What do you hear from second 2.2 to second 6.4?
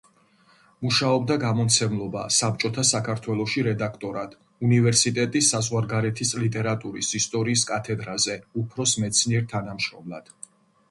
„საბჭოთა საქართველოში“ რედაქტორად, უნივერსიტეტის საზღვარგარეთის